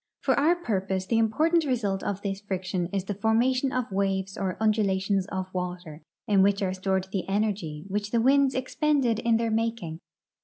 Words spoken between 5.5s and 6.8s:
Avater, in Avhich are